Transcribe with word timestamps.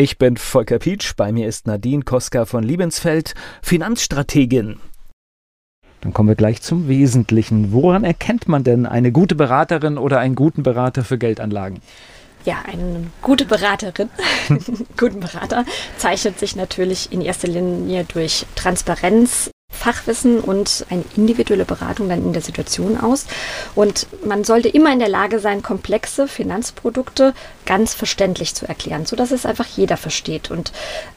Ich 0.00 0.16
bin 0.16 0.36
Volker 0.36 0.78
Pietsch, 0.78 1.16
bei 1.16 1.32
mir 1.32 1.48
ist 1.48 1.66
Nadine 1.66 2.04
Koska 2.04 2.44
von 2.44 2.62
Liebensfeld, 2.62 3.34
Finanzstrategin. 3.62 4.78
Dann 6.02 6.12
kommen 6.12 6.28
wir 6.28 6.36
gleich 6.36 6.62
zum 6.62 6.86
Wesentlichen. 6.86 7.72
Woran 7.72 8.04
erkennt 8.04 8.46
man 8.46 8.62
denn 8.62 8.86
eine 8.86 9.10
gute 9.10 9.34
Beraterin 9.34 9.98
oder 9.98 10.20
einen 10.20 10.36
guten 10.36 10.62
Berater 10.62 11.02
für 11.02 11.18
Geldanlagen? 11.18 11.80
Ja, 12.44 12.62
eine 12.64 13.08
gute 13.22 13.44
Beraterin, 13.44 14.08
guten 14.96 15.18
Berater 15.18 15.64
zeichnet 15.96 16.38
sich 16.38 16.54
natürlich 16.54 17.10
in 17.10 17.20
erster 17.20 17.48
Linie 17.48 18.04
durch 18.04 18.46
Transparenz, 18.54 19.50
Fachwissen 19.78 20.40
und 20.40 20.84
eine 20.90 21.04
individuelle 21.16 21.64
Beratung 21.64 22.08
dann 22.08 22.24
in 22.24 22.32
der 22.32 22.42
Situation 22.42 22.98
aus. 22.98 23.26
Und 23.74 24.06
man 24.24 24.44
sollte 24.44 24.68
immer 24.68 24.92
in 24.92 24.98
der 24.98 25.08
Lage 25.08 25.38
sein, 25.38 25.62
komplexe 25.62 26.28
Finanzprodukte 26.28 27.32
ganz 27.64 27.94
verständlich 27.94 28.54
zu 28.54 28.66
erklären, 28.66 29.06
sodass 29.06 29.30
es 29.30 29.46
einfach 29.46 29.66
jeder 29.66 29.96
versteht. 29.96 30.50
Und 30.50 30.72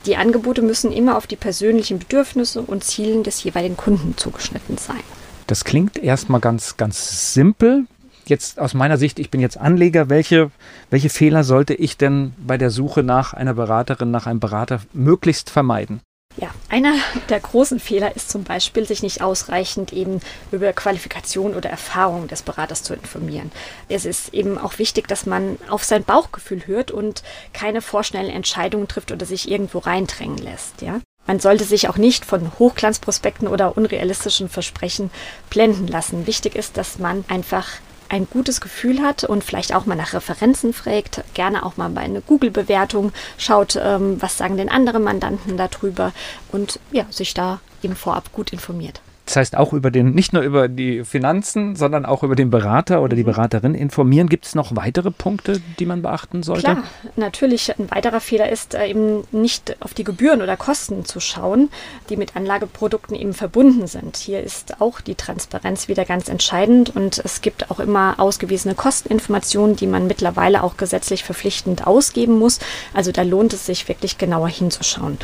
die 0.05 0.15
Angebote 0.15 0.61
müssen 0.61 0.91
immer 0.91 1.17
auf 1.17 1.27
die 1.27 1.35
persönlichen 1.35 1.99
Bedürfnisse 1.99 2.61
und 2.61 2.83
Zielen 2.83 3.23
des 3.23 3.43
jeweiligen 3.43 3.77
Kunden 3.77 4.15
zugeschnitten 4.17 4.77
sein. 4.77 5.03
Das 5.47 5.65
klingt 5.65 5.97
erstmal 5.97 6.39
ganz, 6.39 6.77
ganz 6.77 7.33
simpel. 7.33 7.85
Jetzt 8.25 8.59
aus 8.59 8.73
meiner 8.73 8.97
Sicht, 8.97 9.19
ich 9.19 9.31
bin 9.31 9.41
jetzt 9.41 9.57
Anleger, 9.57 10.09
welche, 10.09 10.51
welche 10.89 11.09
Fehler 11.09 11.43
sollte 11.43 11.73
ich 11.73 11.97
denn 11.97 12.33
bei 12.37 12.57
der 12.57 12.69
Suche 12.69 13.03
nach 13.03 13.33
einer 13.33 13.53
Beraterin, 13.53 14.11
nach 14.11 14.27
einem 14.27 14.39
Berater 14.39 14.81
möglichst 14.93 15.49
vermeiden? 15.49 16.01
Ja, 16.37 16.49
einer 16.69 16.95
der 17.29 17.39
großen 17.39 17.79
Fehler 17.79 18.15
ist 18.15 18.29
zum 18.29 18.43
Beispiel, 18.43 18.87
sich 18.87 19.03
nicht 19.03 19.21
ausreichend 19.21 19.91
eben 19.91 20.21
über 20.51 20.71
Qualifikation 20.71 21.55
oder 21.55 21.69
Erfahrung 21.69 22.27
des 22.27 22.41
Beraters 22.41 22.83
zu 22.83 22.93
informieren. 22.93 23.51
Es 23.89 24.05
ist 24.05 24.33
eben 24.33 24.57
auch 24.57 24.77
wichtig, 24.79 25.07
dass 25.07 25.25
man 25.25 25.57
auf 25.69 25.83
sein 25.83 26.03
Bauchgefühl 26.03 26.65
hört 26.67 26.89
und 26.91 27.23
keine 27.53 27.81
vorschnellen 27.81 28.29
Entscheidungen 28.29 28.87
trifft 28.87 29.11
oder 29.11 29.25
sich 29.25 29.51
irgendwo 29.51 29.79
reindrängen 29.79 30.37
lässt. 30.37 30.81
Ja? 30.81 31.01
Man 31.27 31.39
sollte 31.39 31.65
sich 31.65 31.89
auch 31.89 31.97
nicht 31.97 32.25
von 32.25 32.51
Hochglanzprospekten 32.57 33.47
oder 33.47 33.77
unrealistischen 33.77 34.49
Versprechen 34.49 35.11
blenden 35.49 35.87
lassen. 35.87 36.27
Wichtig 36.27 36.55
ist, 36.55 36.77
dass 36.77 36.97
man 36.97 37.25
einfach 37.27 37.67
ein 38.11 38.27
gutes 38.29 38.59
Gefühl 38.59 39.01
hat 39.01 39.23
und 39.23 39.43
vielleicht 39.43 39.73
auch 39.73 39.85
mal 39.85 39.95
nach 39.95 40.13
Referenzen 40.13 40.73
fragt, 40.73 41.23
gerne 41.33 41.65
auch 41.65 41.77
mal 41.77 41.89
bei 41.89 42.01
einer 42.01 42.19
Google-Bewertung 42.19 43.13
schaut, 43.37 43.79
ähm, 43.81 44.21
was 44.21 44.37
sagen 44.37 44.57
denn 44.57 44.69
andere 44.69 44.99
Mandanten 44.99 45.55
darüber 45.55 46.11
und 46.51 46.79
ja, 46.91 47.05
sich 47.09 47.33
da 47.33 47.61
eben 47.81 47.95
vorab 47.95 48.33
gut 48.33 48.51
informiert. 48.51 49.01
Das 49.31 49.37
heißt 49.37 49.55
auch 49.55 49.71
über 49.71 49.91
den, 49.91 50.11
nicht 50.11 50.33
nur 50.33 50.43
über 50.43 50.67
die 50.67 51.05
Finanzen, 51.05 51.77
sondern 51.77 52.05
auch 52.05 52.21
über 52.21 52.35
den 52.35 52.49
Berater 52.49 53.01
oder 53.01 53.15
die 53.15 53.23
mhm. 53.23 53.27
Beraterin 53.27 53.75
informieren. 53.75 54.27
Gibt 54.27 54.45
es 54.45 54.55
noch 54.55 54.75
weitere 54.75 55.09
Punkte, 55.09 55.61
die 55.79 55.85
man 55.85 56.01
beachten 56.01 56.43
sollte? 56.43 56.63
Klar, 56.63 56.83
natürlich. 57.15 57.73
Ein 57.79 57.89
weiterer 57.91 58.19
Fehler 58.19 58.49
ist 58.49 58.73
äh, 58.73 58.87
eben 58.87 59.23
nicht 59.31 59.77
auf 59.79 59.93
die 59.93 60.03
Gebühren 60.03 60.41
oder 60.41 60.57
Kosten 60.57 61.05
zu 61.05 61.21
schauen, 61.21 61.69
die 62.09 62.17
mit 62.17 62.35
Anlageprodukten 62.35 63.15
eben 63.15 63.33
verbunden 63.33 63.87
sind. 63.87 64.17
Hier 64.17 64.43
ist 64.43 64.81
auch 64.81 64.99
die 64.99 65.15
Transparenz 65.15 65.87
wieder 65.87 66.03
ganz 66.03 66.27
entscheidend 66.27 66.93
und 66.93 67.19
es 67.23 67.39
gibt 67.39 67.71
auch 67.71 67.79
immer 67.79 68.15
ausgewiesene 68.17 68.75
Kosteninformationen, 68.75 69.77
die 69.77 69.87
man 69.87 70.07
mittlerweile 70.07 70.61
auch 70.61 70.75
gesetzlich 70.75 71.23
verpflichtend 71.23 71.87
ausgeben 71.87 72.37
muss. 72.37 72.59
Also 72.93 73.13
da 73.13 73.21
lohnt 73.21 73.53
es 73.53 73.65
sich 73.65 73.87
wirklich 73.87 74.17
genauer 74.17 74.49
hinzuschauen. 74.49 75.17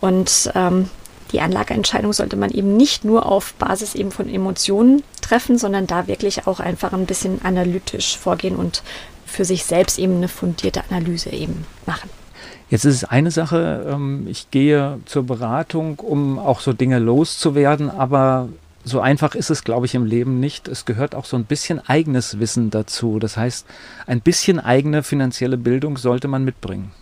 Und 0.00 0.50
ähm, 0.56 0.90
die 1.32 1.40
Anlageentscheidung 1.40 2.12
sollte 2.12 2.36
man 2.36 2.50
eben 2.50 2.76
nicht 2.76 3.04
nur 3.04 3.26
auf 3.26 3.54
Basis 3.54 3.94
eben 3.94 4.10
von 4.10 4.28
Emotionen 4.28 5.02
treffen, 5.20 5.58
sondern 5.58 5.86
da 5.86 6.06
wirklich 6.06 6.46
auch 6.46 6.60
einfach 6.60 6.92
ein 6.92 7.06
bisschen 7.06 7.40
analytisch 7.44 8.18
vorgehen 8.18 8.56
und 8.56 8.82
für 9.26 9.44
sich 9.44 9.64
selbst 9.64 9.98
eben 9.98 10.16
eine 10.16 10.28
fundierte 10.28 10.82
Analyse 10.90 11.30
eben 11.30 11.66
machen. 11.86 12.10
Jetzt 12.70 12.84
ist 12.84 12.96
es 12.96 13.04
eine 13.04 13.30
Sache, 13.30 13.86
ähm, 13.90 14.26
ich 14.28 14.50
gehe 14.50 14.98
zur 15.04 15.24
Beratung, 15.24 15.98
um 15.98 16.38
auch 16.38 16.60
so 16.60 16.72
Dinge 16.72 16.98
loszuwerden, 16.98 17.90
aber 17.90 18.48
so 18.84 19.00
einfach 19.00 19.34
ist 19.34 19.50
es, 19.50 19.64
glaube 19.64 19.86
ich, 19.86 19.94
im 19.94 20.04
Leben 20.04 20.40
nicht. 20.40 20.68
Es 20.68 20.84
gehört 20.84 21.14
auch 21.14 21.24
so 21.24 21.36
ein 21.36 21.44
bisschen 21.44 21.80
eigenes 21.88 22.38
Wissen 22.38 22.70
dazu. 22.70 23.18
Das 23.18 23.36
heißt, 23.36 23.66
ein 24.06 24.20
bisschen 24.20 24.60
eigene 24.60 25.02
finanzielle 25.02 25.56
Bildung 25.56 25.96
sollte 25.96 26.28
man 26.28 26.44
mitbringen. 26.44 26.92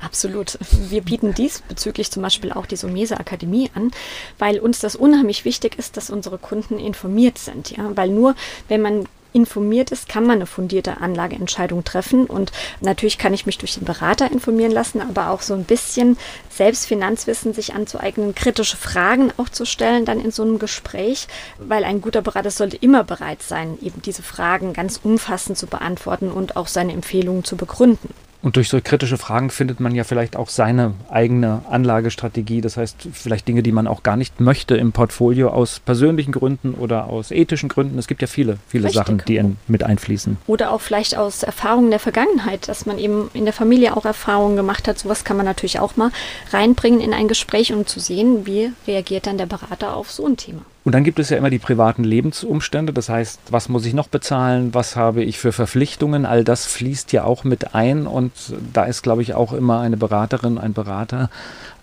Absolut. 0.00 0.58
Wir 0.88 1.02
bieten 1.02 1.34
diesbezüglich 1.34 2.10
zum 2.10 2.22
Beispiel 2.22 2.52
auch 2.52 2.66
die 2.66 2.76
Sumese 2.76 3.18
Akademie 3.18 3.70
an, 3.74 3.90
weil 4.38 4.58
uns 4.58 4.80
das 4.80 4.96
unheimlich 4.96 5.44
wichtig 5.44 5.78
ist, 5.78 5.96
dass 5.96 6.10
unsere 6.10 6.38
Kunden 6.38 6.78
informiert 6.78 7.38
sind. 7.38 7.70
Ja? 7.76 7.96
Weil 7.96 8.10
nur 8.10 8.34
wenn 8.68 8.82
man 8.82 9.06
informiert 9.34 9.90
ist, 9.90 10.08
kann 10.08 10.24
man 10.24 10.36
eine 10.36 10.46
fundierte 10.46 11.00
Anlageentscheidung 11.00 11.84
treffen. 11.84 12.26
Und 12.26 12.52
natürlich 12.80 13.18
kann 13.18 13.34
ich 13.34 13.46
mich 13.46 13.58
durch 13.58 13.74
den 13.74 13.84
Berater 13.84 14.30
informieren 14.30 14.70
lassen, 14.70 15.00
aber 15.00 15.30
auch 15.30 15.42
so 15.42 15.54
ein 15.54 15.64
bisschen 15.64 16.16
selbst 16.48 16.86
Finanzwissen 16.86 17.52
sich 17.52 17.74
anzueignen, 17.74 18.34
kritische 18.34 18.76
Fragen 18.76 19.32
auch 19.36 19.48
zu 19.48 19.66
stellen 19.66 20.04
dann 20.04 20.20
in 20.20 20.30
so 20.30 20.44
einem 20.44 20.58
Gespräch, 20.58 21.26
weil 21.58 21.84
ein 21.84 22.00
guter 22.00 22.22
Berater 22.22 22.50
sollte 22.50 22.76
immer 22.76 23.04
bereit 23.04 23.42
sein, 23.42 23.76
eben 23.82 24.00
diese 24.02 24.22
Fragen 24.22 24.72
ganz 24.72 25.00
umfassend 25.02 25.58
zu 25.58 25.66
beantworten 25.66 26.30
und 26.30 26.56
auch 26.56 26.68
seine 26.68 26.92
Empfehlungen 26.92 27.44
zu 27.44 27.56
begründen. 27.56 28.14
Und 28.44 28.56
durch 28.56 28.68
so 28.68 28.78
kritische 28.84 29.16
Fragen 29.16 29.48
findet 29.48 29.80
man 29.80 29.94
ja 29.94 30.04
vielleicht 30.04 30.36
auch 30.36 30.50
seine 30.50 30.92
eigene 31.08 31.62
Anlagestrategie. 31.70 32.60
Das 32.60 32.76
heißt, 32.76 33.08
vielleicht 33.10 33.48
Dinge, 33.48 33.62
die 33.62 33.72
man 33.72 33.86
auch 33.86 34.02
gar 34.02 34.16
nicht 34.16 34.38
möchte 34.38 34.76
im 34.76 34.92
Portfolio 34.92 35.48
aus 35.48 35.80
persönlichen 35.80 36.30
Gründen 36.30 36.74
oder 36.74 37.06
aus 37.06 37.30
ethischen 37.30 37.70
Gründen. 37.70 37.98
Es 37.98 38.06
gibt 38.06 38.20
ja 38.20 38.28
viele, 38.28 38.58
viele 38.68 38.84
Richtig. 38.84 38.98
Sachen, 38.98 39.22
die 39.26 39.38
in, 39.38 39.56
mit 39.66 39.82
einfließen. 39.82 40.36
Oder 40.46 40.72
auch 40.72 40.82
vielleicht 40.82 41.16
aus 41.16 41.42
Erfahrungen 41.42 41.88
der 41.88 42.00
Vergangenheit, 42.00 42.68
dass 42.68 42.84
man 42.84 42.98
eben 42.98 43.30
in 43.32 43.44
der 43.46 43.54
Familie 43.54 43.96
auch 43.96 44.04
Erfahrungen 44.04 44.56
gemacht 44.56 44.88
hat. 44.88 44.98
Sowas 44.98 45.24
kann 45.24 45.38
man 45.38 45.46
natürlich 45.46 45.80
auch 45.80 45.96
mal 45.96 46.10
reinbringen 46.50 47.00
in 47.00 47.14
ein 47.14 47.28
Gespräch, 47.28 47.72
um 47.72 47.86
zu 47.86 47.98
sehen, 47.98 48.44
wie 48.44 48.72
reagiert 48.86 49.26
dann 49.26 49.38
der 49.38 49.46
Berater 49.46 49.96
auf 49.96 50.12
so 50.12 50.26
ein 50.26 50.36
Thema. 50.36 50.60
Und 50.84 50.94
dann 50.94 51.02
gibt 51.02 51.18
es 51.18 51.30
ja 51.30 51.38
immer 51.38 51.48
die 51.48 51.58
privaten 51.58 52.04
Lebensumstände. 52.04 52.92
Das 52.92 53.08
heißt, 53.08 53.40
was 53.48 53.70
muss 53.70 53.86
ich 53.86 53.94
noch 53.94 54.08
bezahlen? 54.08 54.74
Was 54.74 54.96
habe 54.96 55.24
ich 55.24 55.38
für 55.38 55.50
Verpflichtungen? 55.50 56.26
All 56.26 56.44
das 56.44 56.66
fließt 56.66 57.10
ja 57.12 57.24
auch 57.24 57.42
mit 57.42 57.74
ein. 57.74 58.06
Und 58.06 58.32
da 58.72 58.84
ist, 58.84 59.02
glaube 59.02 59.22
ich, 59.22 59.32
auch 59.32 59.54
immer 59.54 59.80
eine 59.80 59.96
Beraterin, 59.96 60.58
ein 60.58 60.74
Berater 60.74 61.30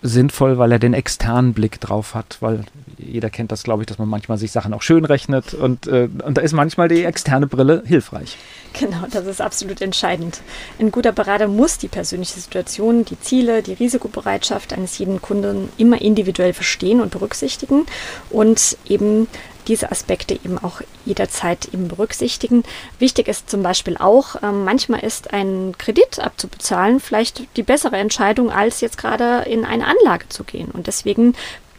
sinnvoll, 0.02 0.58
weil 0.58 0.70
er 0.70 0.78
den 0.78 0.94
externen 0.94 1.52
Blick 1.52 1.80
drauf 1.80 2.14
hat. 2.14 2.36
Weil 2.40 2.64
jeder 2.96 3.28
kennt 3.28 3.50
das, 3.50 3.64
glaube 3.64 3.82
ich, 3.82 3.86
dass 3.86 3.98
man 3.98 4.08
manchmal 4.08 4.38
sich 4.38 4.52
Sachen 4.52 4.72
auch 4.72 4.82
schön 4.82 5.04
rechnet. 5.04 5.52
Und, 5.52 5.88
äh, 5.88 6.08
und 6.24 6.38
da 6.38 6.42
ist 6.42 6.52
manchmal 6.52 6.86
die 6.86 7.02
externe 7.02 7.48
Brille 7.48 7.82
hilfreich. 7.84 8.36
Genau, 8.72 9.04
das 9.10 9.26
ist 9.26 9.40
absolut 9.40 9.80
entscheidend. 9.80 10.40
Ein 10.78 10.92
guter 10.92 11.12
Berater 11.12 11.48
muss 11.48 11.76
die 11.78 11.88
persönliche 11.88 12.40
Situation, 12.40 13.04
die 13.04 13.20
Ziele, 13.20 13.62
die 13.62 13.74
Risikobereitschaft 13.74 14.72
eines 14.72 14.96
jeden 14.98 15.20
Kunden 15.20 15.68
immer 15.76 16.00
individuell 16.00 16.52
verstehen 16.52 17.00
und 17.00 17.10
berücksichtigen 17.10 17.84
und 18.30 18.78
eben 18.92 19.28
diese 19.68 19.90
Aspekte 19.90 20.34
eben 20.34 20.58
auch 20.58 20.80
jederzeit 21.04 21.66
eben 21.72 21.88
berücksichtigen. 21.88 22.64
Wichtig 22.98 23.28
ist 23.28 23.48
zum 23.48 23.62
Beispiel 23.62 23.96
auch, 23.96 24.42
ähm, 24.42 24.64
manchmal 24.64 25.00
ist 25.00 25.32
ein 25.32 25.74
Kredit 25.78 26.18
abzubezahlen 26.18 27.00
vielleicht 27.00 27.56
die 27.56 27.62
bessere 27.62 27.96
Entscheidung, 27.96 28.50
als 28.50 28.80
jetzt 28.80 28.98
gerade 28.98 29.48
in 29.48 29.64
eine 29.64 29.86
Anlage 29.86 30.28
zu 30.28 30.44
gehen. 30.44 30.70
Und 30.70 30.86
deswegen 30.86 31.34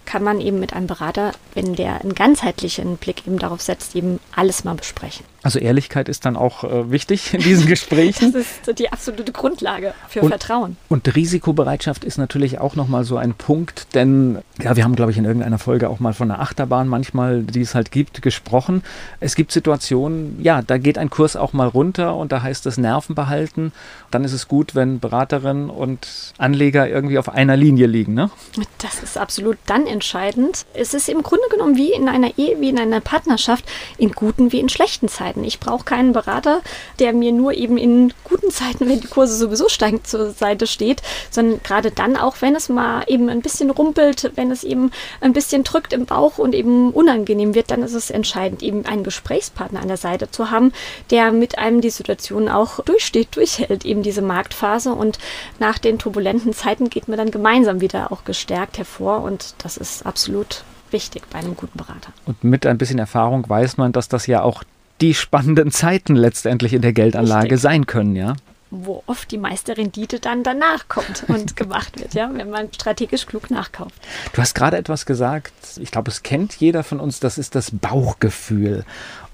kann 0.06 0.24
man 0.24 0.42
eben 0.42 0.60
mit 0.60 0.74
einem 0.74 0.88
Berater, 0.88 1.32
wenn 1.54 1.76
der 1.76 2.02
einen 2.02 2.16
ganzheitlichen 2.16 2.98
Blick 2.98 3.26
eben 3.28 3.40
darauf 3.40 3.62
setzt, 3.62 3.96
eben 3.96 4.20
alles 4.36 4.64
mal 4.64 4.76
besprechen. 4.76 5.26
Also 5.44 5.60
Ehrlichkeit 5.60 6.08
ist 6.08 6.26
dann 6.26 6.38
auch 6.38 6.64
äh, 6.64 6.90
wichtig 6.90 7.34
in 7.34 7.42
diesen 7.42 7.68
Gesprächen. 7.74 8.32
das 8.32 8.44
ist 8.68 8.80
die 8.80 8.92
absolute 8.92 9.34
Grundlage 9.34 9.94
für 10.08 10.22
und, 10.22 10.30
Vertrauen. 10.30 10.78
Und 10.88 11.14
Risikobereitschaft 11.16 12.06
ist 12.06 12.18
natürlich 12.18 12.60
auch 12.60 12.76
nochmal 12.76 13.04
so 13.04 13.18
ein 13.18 13.34
Punkt, 13.34 13.94
denn 13.94 14.40
ja, 14.62 14.78
wir 14.78 14.86
haben, 14.86 14.96
glaube 14.96 15.12
ich, 15.12 15.18
in 15.18 15.26
irgendeiner 15.26 15.60
Folge 15.60 15.90
auch 15.90 16.00
mal 16.00 16.14
von 16.14 16.32
einer 16.32 16.40
Achterbahn 16.40 16.88
manchmal, 16.88 17.44
die 17.44 17.62
es 17.62 17.76
halt 17.76 17.92
gibt, 17.92 18.22
gesprochen. 18.22 18.84
Es 19.20 19.36
gibt 19.36 19.52
Situationen, 19.52 20.42
ja, 20.42 20.62
da 20.62 20.78
geht 20.78 20.98
ein 20.98 21.10
Kurs 21.10 21.36
auch 21.36 21.52
mal 21.52 21.68
runter 21.68 22.16
und 22.16 22.32
da 22.32 22.42
heißt 22.42 22.66
es 22.66 22.78
Nerven 22.78 23.14
behalten. 23.14 23.74
Dann 24.12 24.24
ist 24.24 24.34
es 24.34 24.48
gut, 24.48 24.76
wenn 24.76 25.00
Beraterin 25.00 25.70
und 25.70 26.08
Anleger 26.38 26.88
irgendwie 26.88 27.18
auf 27.18 27.28
einer 27.28 27.58
Linie 27.58 27.88
liegen, 27.88 28.14
ne? 28.14 28.30
Das 28.78 29.04
ist 29.04 29.18
absolut 29.18 29.58
dann 29.66 29.88
entscheidend. 29.88 30.66
Es 30.74 30.94
ist 30.94 31.10
im 31.10 31.22
Grunde 31.22 31.46
genommen 31.50 31.76
wie 31.76 31.92
in 31.92 32.08
einer 32.08 32.38
Ehe, 32.38 32.62
wie 32.62 32.70
in 32.70 32.80
einer 32.80 33.02
Partnerschaft, 33.02 33.66
in 33.98 34.12
guten 34.12 34.52
wie 34.54 34.60
in 34.60 34.70
schlechten 34.70 35.10
Zeiten. 35.10 35.33
Entscheiden. 35.34 35.44
Ich 35.44 35.60
brauche 35.60 35.84
keinen 35.84 36.14
Berater, 36.14 36.62
der 37.00 37.14
mir 37.14 37.32
nur 37.32 37.54
eben 37.54 37.78
in 37.78 38.14
guten 38.24 38.52
Zeiten, 38.52 38.88
wenn 38.88 39.00
die 39.00 39.08
Kurse 39.08 39.36
sowieso 39.36 39.70
steigen, 39.70 40.04
zur 40.04 40.32
Seite 40.32 40.68
steht, 40.68 41.02
sondern 41.30 41.62
gerade 41.64 41.92
dann 41.92 42.18
auch, 42.18 42.38
wenn 42.42 42.56
es 42.56 42.70
mal 42.70 43.04
eben 43.08 43.30
ein 43.30 43.42
bisschen 43.42 43.70
rumpelt, 43.70 44.32
wenn 44.36 44.52
es 44.52 44.64
eben 44.64 44.92
ein 45.22 45.34
bisschen 45.34 45.64
drückt 45.64 45.94
im 45.94 46.06
Bauch 46.06 46.38
und 46.38 46.56
eben 46.56 46.92
unangenehm 46.92 47.56
wird, 47.56 47.72
dann 47.72 47.84
ist 47.84 47.94
es 47.94 48.10
entscheidend, 48.10 48.64
eben 48.64 48.86
einen 48.86 49.04
Gesprächspartner 49.04 49.82
an 49.82 49.88
der 49.88 49.98
Seite 49.98 50.30
zu 50.32 50.52
haben, 50.52 50.72
der 51.10 51.32
mit 51.32 51.58
einem 51.58 51.82
die 51.82 51.90
Situation 51.90 52.50
auch 52.50 52.80
durchsteht, 52.84 53.36
durchhält, 53.36 53.86
eben 53.86 54.04
diese 54.04 54.22
Marktphase 54.22 54.94
und 54.94 55.20
nach 55.60 55.78
den 55.78 56.00
turbulenten 56.00 56.54
Zeiten 56.54 56.90
geht 56.90 57.08
man 57.08 57.18
dann 57.18 57.32
gemeinsam 57.32 57.82
wieder 57.82 58.12
auch 58.12 58.24
gestärkt 58.24 58.78
hervor 58.78 59.24
und 59.24 59.56
das 59.60 59.78
ist 59.78 60.06
absolut 60.06 60.64
wichtig 60.94 61.24
bei 61.30 61.40
einem 61.40 61.58
guten 61.58 61.78
Berater. 61.78 62.14
Und 62.26 62.42
mit 62.44 62.66
ein 62.66 62.78
bisschen 62.78 63.00
Erfahrung 63.00 63.50
weiß 63.50 63.76
man, 63.76 63.92
dass 63.92 64.08
das 64.08 64.28
ja 64.28 64.44
auch 64.44 64.64
die 65.02 65.14
spannenden 65.14 65.72
Zeiten 65.72 66.16
letztendlich 66.16 66.74
in 66.74 66.82
der 66.82 66.94
Geldanlage 66.94 67.46
Richtig. 67.46 67.62
sein 67.62 67.86
können, 67.86 68.16
ja? 68.16 68.36
Wo 68.70 69.04
oft 69.06 69.30
die 69.30 69.38
meiste 69.38 69.78
Rendite 69.78 70.20
dann 70.20 70.44
danach 70.44 70.88
kommt 70.88 71.26
und 71.28 71.56
gemacht 71.56 72.00
wird, 72.00 72.14
ja, 72.14 72.30
wenn 72.34 72.50
man 72.50 72.74
strategisch 72.74 73.26
klug 73.26 73.52
nachkauft. 73.52 73.96
Du 74.34 74.42
hast 74.42 74.56
gerade 74.56 74.78
etwas 74.78 75.06
gesagt, 75.06 75.54
ich 75.80 75.92
glaube, 75.92 76.10
es 76.10 76.24
kennt 76.24 76.56
jeder 76.56 76.84
von 76.84 77.00
uns, 77.00 77.20
das 77.20 77.38
ist 77.38 77.56
das 77.56 77.72
Bauchgefühl. 77.72 78.86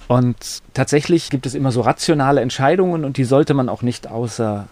Und 0.08 0.64
tatsächlich 0.74 1.30
gibt 1.30 1.46
es 1.46 1.54
immer 1.54 1.72
so 1.72 1.82
rationale 1.82 2.42
Entscheidungen 2.42 3.06
und 3.06 3.18
die 3.18 3.26
sollte 3.26 3.54
man 3.54 3.70
auch 3.70 3.84
nicht 3.84 4.08
außer, 4.08 4.68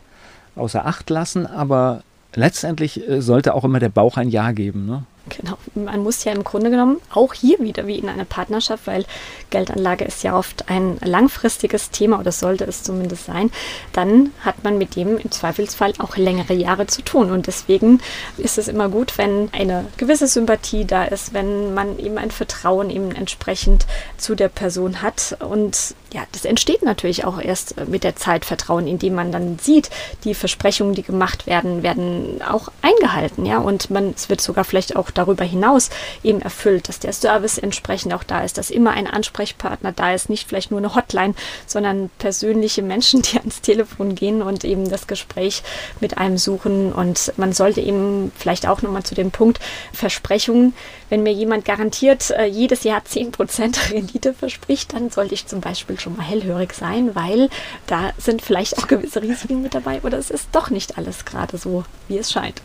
außer 0.56 0.86
Acht 0.86 1.10
lassen, 1.12 1.46
aber 1.46 2.02
letztendlich 2.34 3.08
äh, 3.08 3.22
sollte 3.22 3.54
auch 3.54 3.64
immer 3.64 3.80
der 3.80 3.90
Bauch 3.90 4.18
ein 4.18 4.30
Ja 4.30 4.52
geben. 4.52 4.86
Ne? 4.88 5.04
Genau, 5.30 5.58
man 5.76 6.04
muss 6.04 6.24
ja 6.24 6.32
im 6.32 6.44
Grunde 6.44 6.70
genommen 6.70 6.98
auch 7.14 7.34
hier 7.34 7.60
wieder 7.60 7.88
wie 7.88 7.98
in 7.98 8.10
einer 8.10 8.26
Partnerschaft, 8.26 8.88
weil 8.88 9.06
Geldanlage 9.50 10.06
ist 10.06 10.24
ja 10.24 10.38
oft 10.38 10.70
ein 10.70 10.98
langfristiges 11.04 11.90
Thema 11.92 12.20
oder 12.20 12.32
sollte 12.32 12.66
es 12.66 12.84
zumindest 12.84 13.26
sein, 13.26 13.52
dann 13.94 14.32
hat 14.42 14.64
man 14.64 14.78
mit 14.78 14.96
dem 14.96 15.18
im 15.18 15.32
Zweifelsfall 15.32 15.94
auch 16.00 16.18
längere 16.18 16.54
Jahre 16.54 16.88
zu 16.88 17.02
tun. 17.02 17.32
Und 17.32 17.48
deswegen 17.48 18.00
ist 18.38 18.58
es 18.58 18.68
immer 18.68 18.90
gut, 18.90 19.18
wenn 19.18 19.50
eine 19.54 19.86
gewisse 19.98 20.28
Sympathie 20.28 20.86
da 20.86 21.04
ist, 21.04 21.34
wenn 21.34 21.74
man 21.74 22.00
eben 22.00 22.18
ein 22.18 22.32
Vertrauen 22.32 22.90
eben 22.90 23.12
entsprechend 23.12 23.86
zu 24.18 24.36
der 24.36 24.50
Person 24.50 25.02
hat. 25.02 25.38
Und 25.40 25.96
ja, 26.14 26.24
das 26.32 26.46
entsteht 26.46 26.84
natürlich 26.84 27.26
auch 27.26 27.40
erst 27.40 27.88
mit 27.88 28.04
der 28.04 28.16
Zeit 28.16 28.46
Vertrauen, 28.46 28.88
indem 28.88 29.16
man 29.16 29.32
dann 29.32 29.60
sieht, 29.60 29.90
die 30.24 30.34
Versprechungen, 30.34 30.96
die 30.96 31.04
gemacht 31.04 31.48
werden, 31.48 31.84
werden 31.84 32.42
auch 32.42 32.70
eingehalten. 32.82 33.46
Ja, 33.46 33.60
und 33.60 33.90
man, 33.90 34.14
es 34.16 34.30
wird 34.30 34.42
sogar 34.42 34.64
vielleicht 34.64 34.96
auch 34.96 35.12
darüber 35.18 35.44
hinaus 35.44 35.90
eben 36.24 36.42
erfüllt, 36.42 36.90
dass 36.90 37.00
der 37.00 37.14
Service 37.14 37.58
entsprechend 37.58 38.14
auch 38.14 38.24
da 38.24 38.44
ist, 38.44 38.58
dass 38.58 38.70
immer 38.70 38.92
ein 38.92 39.08
Ansprechpartner 39.08 39.92
da 39.92 40.14
ist, 40.14 40.30
nicht 40.30 40.48
vielleicht 40.48 40.72
nur 40.72 40.80
eine 40.80 40.96
Hotline, 40.96 41.34
sondern 41.66 42.10
persönliche 42.18 42.82
Menschen, 42.82 43.22
die 43.24 43.38
ans 43.38 43.62
Telefon 43.62 44.16
gehen 44.16 44.42
und 44.42 44.64
eben 44.64 44.90
das 44.90 45.08
Gespräch 45.08 45.64
mit 46.00 46.18
einem 46.18 46.38
suchen. 46.38 46.94
Und 46.94 47.34
man 47.38 47.54
sollte 47.54 47.82
eben 47.82 48.32
vielleicht 48.38 48.68
auch 48.68 48.82
nochmal 48.82 49.04
zu 49.04 49.16
dem 49.16 49.32
Punkt 49.32 49.60
Versprechungen, 49.94 50.74
wenn 51.10 51.24
mir 51.24 51.34
jemand 51.34 51.66
garantiert 51.66 52.32
äh, 52.32 52.46
jedes 52.46 52.84
Jahr 52.84 53.02
10% 53.02 53.92
Rendite 53.92 54.34
verspricht, 54.34 54.94
dann 54.94 55.10
sollte 55.10 55.34
ich 55.34 55.48
zum 55.48 55.62
Beispiel 55.62 56.00
schon 56.00 56.18
mal 56.18 56.24
hellhörig 56.24 56.74
sein, 56.74 57.16
weil 57.16 57.50
da 57.88 58.12
sind 58.18 58.42
vielleicht 58.42 58.78
auch 58.78 58.88
gewisse 58.88 59.22
Risiken 59.22 59.62
mit 59.62 59.74
dabei 59.74 60.02
oder 60.02 60.18
es 60.18 60.30
ist 60.30 60.50
doch 60.52 60.70
nicht 60.70 60.98
alles 60.98 61.26
gerade 61.26 61.58
so, 61.58 61.86
wie 62.08 62.18
es 62.18 62.32
scheint. 62.32 62.62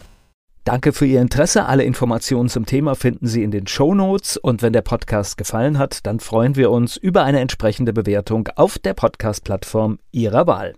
Danke 0.64 0.92
für 0.92 1.06
Ihr 1.06 1.20
Interesse. 1.20 1.66
Alle 1.66 1.82
Informationen 1.82 2.48
zum 2.48 2.66
Thema 2.66 2.94
finden 2.94 3.26
Sie 3.26 3.42
in 3.42 3.50
den 3.50 3.66
Show 3.66 3.94
Notes. 3.94 4.36
Und 4.36 4.62
wenn 4.62 4.72
der 4.72 4.82
Podcast 4.82 5.36
gefallen 5.36 5.76
hat, 5.76 6.06
dann 6.06 6.20
freuen 6.20 6.54
wir 6.54 6.70
uns 6.70 6.96
über 6.96 7.24
eine 7.24 7.40
entsprechende 7.40 7.92
Bewertung 7.92 8.48
auf 8.54 8.78
der 8.78 8.94
Podcast-Plattform 8.94 9.98
Ihrer 10.12 10.46
Wahl. 10.46 10.74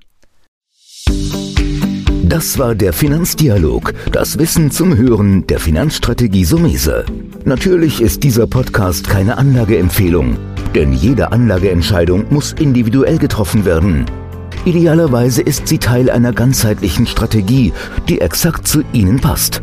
Das 2.22 2.58
war 2.58 2.74
der 2.74 2.94
Finanzdialog, 2.94 3.92
das 4.10 4.38
Wissen 4.38 4.70
zum 4.70 4.96
Hören 4.96 5.46
der 5.46 5.60
Finanzstrategie 5.60 6.46
Sumese. 6.46 7.04
Natürlich 7.44 8.00
ist 8.00 8.24
dieser 8.24 8.46
Podcast 8.46 9.06
keine 9.06 9.36
Anlageempfehlung, 9.36 10.38
denn 10.74 10.94
jede 10.94 11.32
Anlageentscheidung 11.32 12.24
muss 12.30 12.52
individuell 12.54 13.18
getroffen 13.18 13.66
werden. 13.66 14.06
Idealerweise 14.64 15.42
ist 15.42 15.68
sie 15.68 15.76
Teil 15.76 16.08
einer 16.08 16.32
ganzheitlichen 16.32 17.06
Strategie, 17.06 17.74
die 18.08 18.22
exakt 18.22 18.66
zu 18.66 18.82
Ihnen 18.94 19.20
passt. 19.20 19.62